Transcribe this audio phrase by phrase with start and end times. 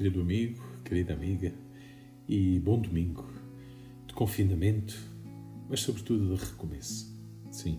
[0.00, 1.52] querido amigo, querida amiga,
[2.26, 3.30] e bom domingo
[4.06, 4.98] de confinamento,
[5.68, 7.14] mas sobretudo de recomeço.
[7.50, 7.78] Sim,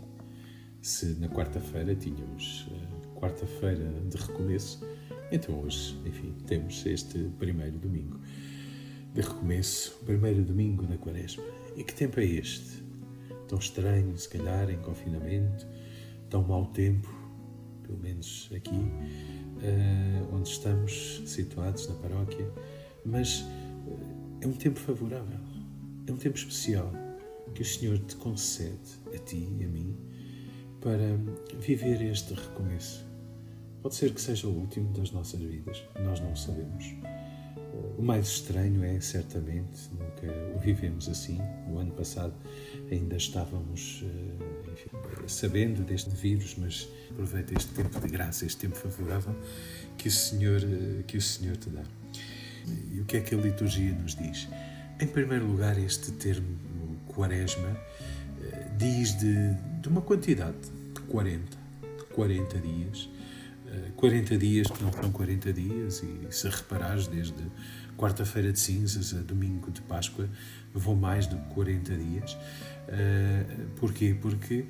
[0.84, 4.88] se na quarta-feira tínhamos uh, quarta-feira de recomeço,
[5.32, 8.20] então hoje, enfim, temos este primeiro domingo
[9.15, 11.43] de recomeço, primeiro domingo da quaresma.
[11.75, 12.83] E que tempo é este?
[13.47, 15.65] Tão estranho, se calhar, em confinamento,
[16.29, 17.11] tão mau tempo,
[17.82, 18.79] pelo menos aqui,
[20.51, 22.50] estamos situados na paróquia,
[23.05, 23.42] mas
[23.87, 24.00] uh,
[24.42, 25.39] é um tempo favorável,
[26.07, 26.92] é um tempo especial
[27.54, 29.97] que o Senhor te concede a ti e a mim
[30.79, 31.18] para
[31.59, 33.06] viver este recomeço.
[33.81, 36.86] Pode ser que seja o último das nossas vidas, nós não sabemos.
[38.02, 41.39] O mais estranho é, certamente, nunca o vivemos assim.
[41.67, 42.33] No ano passado
[42.92, 44.89] ainda estávamos eh, enfim,
[45.28, 49.36] sabendo deste vírus, mas aproveita este tempo de graça, este tempo favorável
[50.00, 51.84] que o Senhor, eh, que o Senhor te dá.
[52.92, 54.48] E o que é que a liturgia nos diz?
[55.00, 56.58] Em primeiro lugar, este termo
[57.09, 57.70] quaresma
[58.42, 60.58] eh, diz de, de uma quantidade
[60.95, 61.39] de 40,
[62.00, 63.09] de 40 dias.
[63.95, 67.44] 40 dias que não são 40 dias, e se reparares, desde
[67.97, 70.27] quarta-feira de cinzas a domingo de Páscoa,
[70.73, 72.33] vão mais de 40 dias.
[72.33, 74.17] Uh, porquê?
[74.19, 74.66] Porque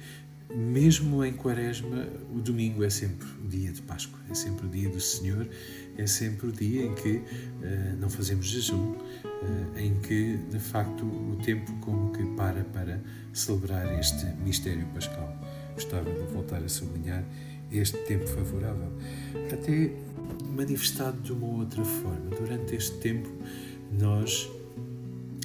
[0.54, 4.90] mesmo em Quaresma, o domingo é sempre o dia de Páscoa, é sempre o dia
[4.90, 5.48] do Senhor,
[5.98, 7.24] é sempre o dia em que uh,
[8.00, 8.96] não fazemos jejum,
[9.78, 13.02] em que de facto o tempo como que para para
[13.34, 15.36] celebrar este mistério pascal.
[15.74, 17.24] Gostava de voltar a sublinhar
[17.72, 18.92] este tempo favorável.
[19.52, 19.92] Até
[20.56, 22.30] manifestado de uma outra forma.
[22.38, 23.30] Durante este tempo,
[24.00, 24.50] nós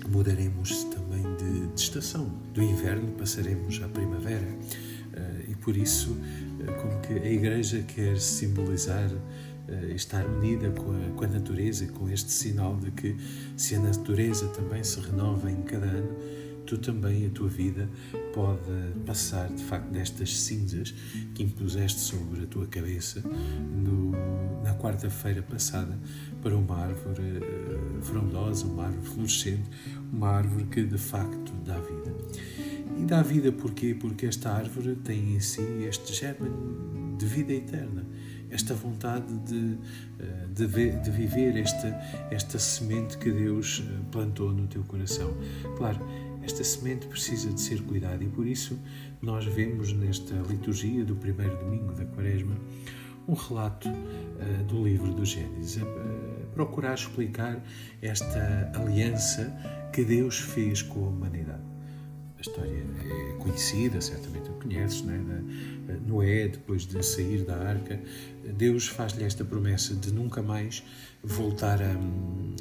[0.08, 2.30] mudaremos também de, de estação.
[2.52, 4.46] Do inverno passaremos à primavera.
[4.46, 10.92] Uh, e por isso, uh, como que a Igreja quer simbolizar uh, estar unida com
[10.92, 13.16] a, com a natureza, com este sinal de que
[13.56, 16.16] se a natureza também se renova em cada ano,
[16.66, 17.88] tu também, a tua vida,
[18.34, 18.60] pode
[19.06, 20.92] passar de facto destas cinzas
[21.34, 24.10] que impuseste sobre a tua cabeça no,
[24.62, 25.98] na quarta-feira passada
[26.42, 29.70] para uma árvore uh, frondosa, uma árvore florescente,
[30.12, 32.14] uma árvore que de facto dá vida.
[32.98, 33.94] E dá vida porquê?
[33.98, 36.50] Porque esta árvore tem em si este germe
[37.16, 38.04] de vida eterna
[38.50, 39.78] esta vontade de,
[40.18, 41.88] eh, de, de, viver esta,
[42.30, 45.36] esta semente que Deus eh, plantou no teu coração.
[45.76, 45.98] Claro,
[46.46, 48.78] esta semente precisa de ser cuidada e por isso
[49.20, 52.56] nós vemos nesta liturgia do primeiro domingo da Quaresma
[53.26, 57.60] um relato uh, do livro do Gênesis, a uh, procurar explicar
[58.00, 59.52] esta aliança
[59.92, 61.75] que Deus fez com a humanidade.
[62.36, 65.18] A história é conhecida, certamente a conheces, é?
[65.86, 67.98] Da, Noé, depois de sair da arca,
[68.56, 70.82] Deus faz-lhe esta promessa de nunca mais
[71.22, 71.94] voltar a,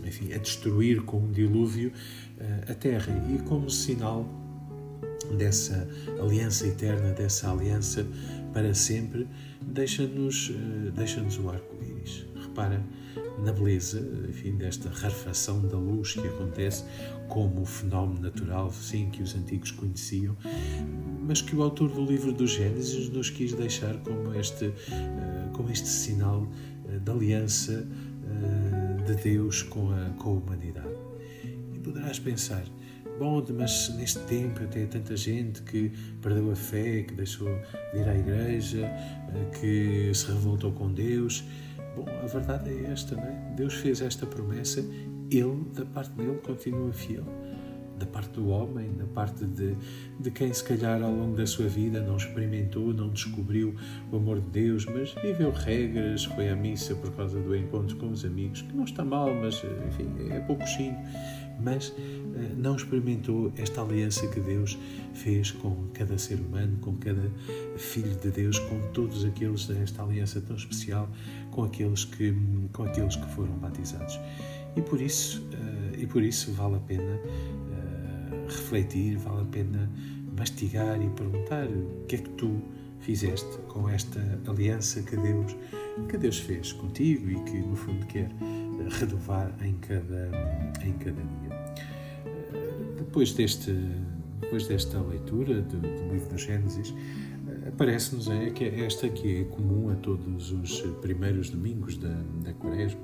[0.07, 1.91] enfim, a destruir com um dilúvio
[2.39, 3.13] eh, a terra.
[3.33, 4.25] E como sinal
[5.37, 5.87] dessa
[6.19, 8.05] aliança eterna, dessa aliança
[8.53, 9.27] para sempre,
[9.61, 12.25] deixa-nos eh, deixa o arco-íris.
[12.41, 12.81] Repara
[13.43, 16.83] na beleza, enfim, desta rarefação da luz que acontece
[17.27, 20.35] como fenómeno natural, sim, que os antigos conheciam,
[21.21, 25.69] mas que o autor do livro do Gênesis nos quis deixar como este, eh, como
[25.69, 26.47] este sinal
[27.03, 27.85] da aliança
[29.05, 30.95] de Deus com a, com a humanidade.
[31.73, 32.63] E poderás pensar,
[33.17, 37.47] bom, mas neste tempo até tanta gente que perdeu a fé, que deixou
[37.93, 41.43] de ir à igreja, eh, que se revoltou com Deus.
[41.95, 43.53] Bom, a verdade é esta, não é?
[43.55, 44.81] Deus fez esta promessa,
[45.31, 47.25] Ele, da parte dele, continua fiel
[47.97, 49.75] da parte do homem, da parte de,
[50.19, 53.75] de quem se calhar ao longo da sua vida não experimentou, não descobriu
[54.11, 58.09] o amor de Deus, mas viveu regras, foi à missa por causa do encontro com
[58.09, 60.97] os amigos, que não está mal, mas enfim, é pouquinho,
[61.59, 64.77] mas eh, não experimentou esta aliança que Deus
[65.13, 67.31] fez com cada ser humano, com cada
[67.77, 71.09] filho de Deus, com todos aqueles desta aliança tão especial,
[71.51, 72.35] com aqueles que,
[72.73, 74.19] com aqueles que foram batizados.
[74.75, 77.19] E por isso, eh, e por isso vale a pena
[78.65, 79.91] refletir, vale a pena
[80.35, 82.61] mastigar e perguntar o que é que tu
[82.99, 85.55] fizeste com esta aliança que Deus,
[86.09, 88.29] que Deus fez contigo e que no fundo quer
[88.99, 90.31] renovar em cada,
[90.83, 91.75] em cada dia.
[92.97, 93.71] Depois, deste,
[94.41, 96.93] depois desta leitura do, do livro do Gênesis,
[97.77, 102.99] parece-nos é que esta que é comum a todos os primeiros domingos da, da Quaresma,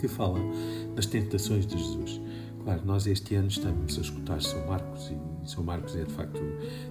[0.00, 0.40] que fala
[0.96, 2.20] das tentações de Jesus.
[2.68, 6.38] Claro, nós este ano estamos a escutar São Marcos e São Marcos é de facto,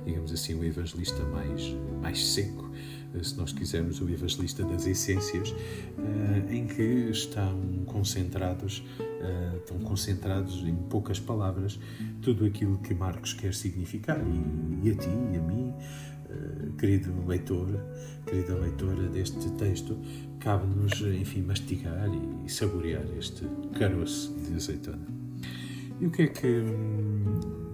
[0.03, 1.71] digamos assim, o evangelista mais,
[2.01, 2.67] mais seco,
[3.13, 5.53] eh, se nós quisermos, o evangelista das essências,
[5.99, 6.81] eh, em que
[7.11, 11.79] estão concentrados, eh, estão concentrados em poucas palavras
[12.23, 15.75] tudo aquilo que Marcos quer significar e, e a ti e a mim,
[16.79, 17.67] querido leitor,
[18.25, 19.95] querida leitora deste texto,
[20.39, 22.09] cabe-nos, enfim, mastigar
[22.43, 23.45] e saborear este
[23.77, 25.26] caroço de azeitona.
[25.99, 26.63] E o que é que,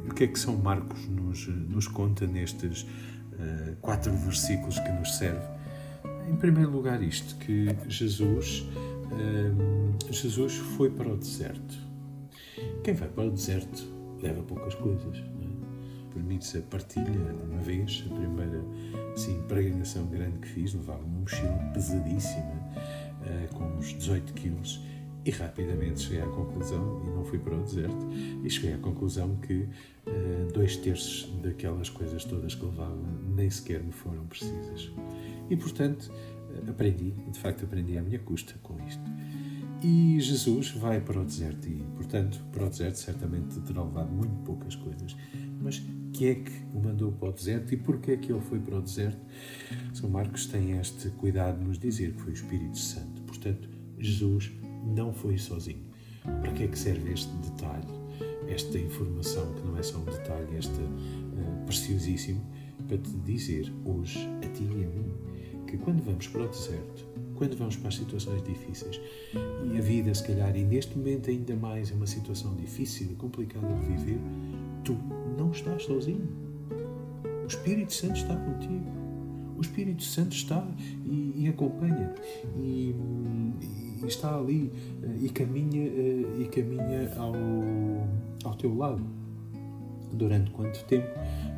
[0.10, 5.18] o que, é que São Marcos nos, nos conta nestes uh, quatro versículos que nos
[5.18, 5.46] serve?
[6.30, 8.66] Em primeiro lugar, isto, que Jesus,
[9.12, 11.76] uh, Jesus foi para o deserto.
[12.84, 13.84] Quem vai para o deserto
[14.22, 15.18] leva poucas coisas.
[15.18, 16.14] É?
[16.14, 17.12] Permite-se a partilha
[17.50, 18.64] uma vez, a primeira
[19.18, 22.54] sim, pregação grande que fiz, levava uma mochila pesadíssima,
[23.22, 24.80] uh, com uns 18 quilos
[25.26, 28.08] e rapidamente cheguei à conclusão, e não fui para o deserto,
[28.44, 32.98] e cheguei à conclusão que uh, dois terços daquelas coisas todas que levava
[33.36, 34.92] nem sequer me foram precisas.
[35.50, 39.04] E portanto uh, aprendi, de facto aprendi à minha custa com isto.
[39.82, 44.34] E Jesus vai para o deserto, e portanto para o deserto certamente terá levado muito
[44.44, 45.16] poucas coisas.
[45.62, 45.82] Mas
[46.14, 48.78] que é que o mandou para o deserto e porquê é que ele foi para
[48.78, 49.20] o deserto?
[49.94, 53.22] São Marcos tem este cuidado de nos dizer que foi o Espírito Santo.
[53.24, 53.68] Portanto,
[53.98, 54.52] Jesus
[54.84, 55.84] não foi sozinho.
[56.24, 57.88] Para que é que serve este detalhe,
[58.48, 62.42] esta informação, que não é só um detalhe, este uh, preciosíssimo,
[62.88, 65.14] para te dizer hoje, a ti e a mim,
[65.68, 69.00] que quando vamos para o deserto, quando vamos para as situações difíceis,
[69.34, 73.16] e a vida, se calhar, e neste momento ainda mais, é uma situação difícil e
[73.16, 74.20] complicada de viver,
[74.84, 74.98] tu
[75.38, 76.28] não estás sozinho.
[77.44, 78.86] O Espírito Santo está contigo.
[79.58, 80.66] O Espírito Santo está
[81.06, 82.14] e, e acompanha.
[82.58, 82.96] E,
[83.62, 84.72] e e está ali
[85.02, 87.34] eh, e caminha, eh, e caminha ao,
[88.44, 89.04] ao teu lado.
[90.12, 91.08] Durante quanto tempo?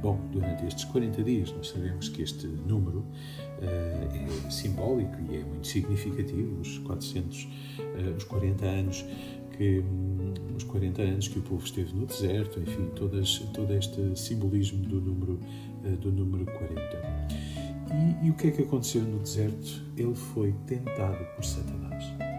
[0.01, 5.43] Bom, durante estes 40 dias, nós sabemos que este número uh, é simbólico e é
[5.43, 9.05] muito significativo, os 400, uh, os 40 anos
[9.57, 14.17] que um, os 40 anos que o povo esteve no deserto, enfim, todas, todo este
[14.17, 15.39] simbolismo do número,
[15.83, 16.81] uh, do número 40.
[18.21, 19.83] E, e o que é que aconteceu no deserto?
[19.97, 22.34] Ele foi tentado por Satanás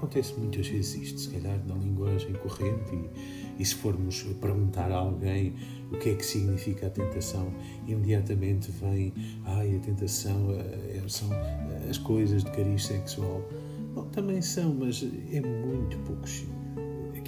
[0.00, 4.96] acontece muitas vezes isto, se calhar na linguagem corrente, e, e, se formos perguntar a
[4.96, 5.54] alguém
[5.92, 7.52] o que é que significa a tentação,
[7.86, 9.12] imediatamente vem,
[9.44, 11.28] ai, a tentação é, são
[11.88, 13.46] as coisas de cariz sexual.
[13.94, 16.26] Bom, também são, mas é muito pouco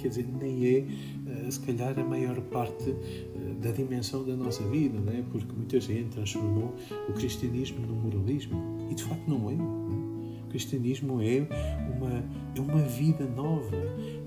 [0.03, 0.85] Quer dizer, nem é,
[1.27, 5.23] eh, se calhar, a maior parte eh, da dimensão da nossa vida, não é?
[5.31, 6.75] Porque muita gente transformou
[7.07, 8.89] o cristianismo no moralismo.
[8.91, 10.02] E de facto não é.
[10.53, 11.47] Cristianismo é
[11.91, 12.23] uma
[12.55, 13.75] é uma vida nova,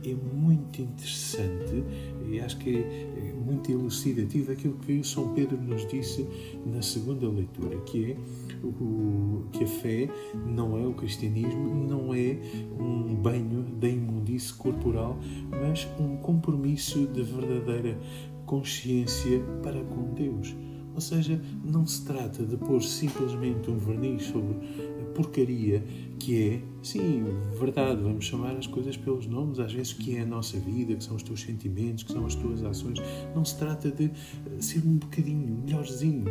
[0.04, 1.84] é muito interessante
[2.28, 6.26] e acho que é muito elucidativo aquilo que São Pedro nos disse
[6.66, 8.16] na segunda leitura, que é
[8.64, 10.08] o, que a fé
[10.44, 12.36] não é o cristianismo, não é
[12.80, 15.16] um banho da imundície corporal,
[15.48, 17.96] mas um compromisso de verdadeira
[18.44, 20.56] consciência para com Deus.
[20.96, 24.56] Ou seja, não se trata de pôr simplesmente um verniz sobre
[24.98, 25.84] a porcaria
[26.18, 27.22] que é, sim,
[27.60, 31.04] verdade, vamos chamar as coisas pelos nomes, às vezes que é a nossa vida, que
[31.04, 32.98] são os teus sentimentos, que são as tuas ações.
[33.34, 34.10] Não se trata de eh,
[34.58, 36.24] ser um bocadinho melhorzinho,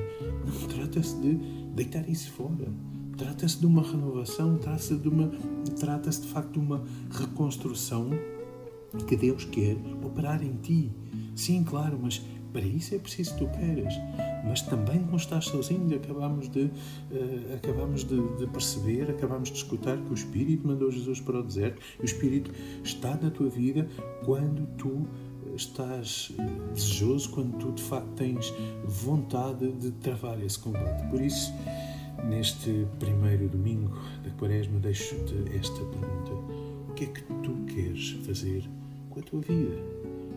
[0.44, 1.36] não trata-se de
[1.76, 2.68] deitar isso fora.
[3.16, 5.32] Trata-se de uma renovação, trata-se de, uma,
[5.80, 8.10] trata de facto de uma reconstrução
[9.08, 10.92] que Deus quer operar em ti.
[11.36, 12.20] Sim, claro, mas
[12.52, 13.94] para isso é preciso que tu queiras.
[14.46, 15.96] Mas também não estás sozinho.
[15.96, 21.20] Acabamos de, uh, acabamos de, de, perceber, acabamos de escutar que o Espírito mandou Jesus
[21.20, 21.82] para o deserto.
[22.00, 22.52] E o Espírito
[22.84, 23.88] está na tua vida
[24.24, 25.08] quando tu
[25.56, 26.32] estás
[26.74, 28.54] desejoso, quando tu de facto tens
[28.86, 31.08] vontade de travar esse combate.
[31.10, 31.54] Por isso,
[32.28, 36.32] neste primeiro domingo da Quaresma, deixo-te esta pergunta:
[36.90, 38.70] O que é que tu queres fazer
[39.10, 39.95] com a tua vida?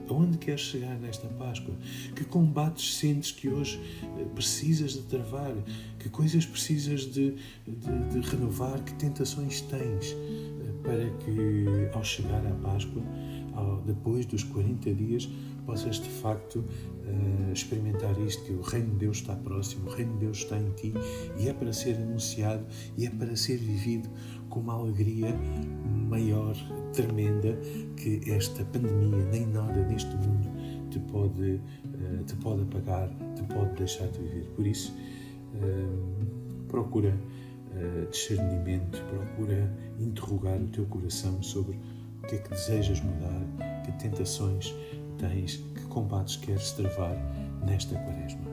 [0.08, 1.74] Aonde queres chegar nesta Páscoa?
[2.16, 3.78] Que combates sentes que hoje
[4.18, 5.54] eh, precisas de travar?
[5.98, 7.34] Que coisas precisas de,
[7.66, 8.82] de, de renovar?
[8.84, 13.02] Que tentações tens eh, para que, ao chegar à Páscoa,
[13.84, 15.28] depois dos 40 dias,
[15.68, 20.14] possas de facto uh, experimentar isto: que o Reino de Deus está próximo, o Reino
[20.14, 20.94] de Deus está em ti
[21.38, 22.64] e é para ser anunciado
[22.96, 24.08] e é para ser vivido
[24.48, 25.28] com uma alegria
[26.08, 26.56] maior,
[26.94, 27.58] tremenda,
[27.96, 30.48] que esta pandemia, nem nada neste mundo
[30.90, 34.46] te pode, uh, te pode apagar, te pode deixar de viver.
[34.56, 34.94] Por isso,
[36.68, 37.14] procura
[38.10, 41.78] discernimento, procura interrogar o teu coração sobre
[42.28, 43.40] que é que desejas mudar,
[43.84, 44.74] que tentações
[45.18, 47.16] tens, que combates queres travar
[47.64, 48.47] nesta quaresma.